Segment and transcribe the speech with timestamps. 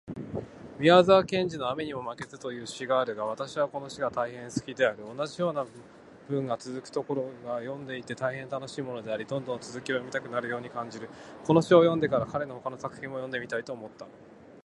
[0.79, 4.97] 宮沢賢治のアメニモマケズという詩があるが私はこの詩が大変好きである。
[5.15, 5.63] 同じような
[6.27, 11.07] 文がつづくところが読んでいて大変楽しいものであり、どんどん続きを読みたくなるように感じる。
[11.45, 14.07] この詩を読んでから、彼の他の作品も読んでみたいと思った。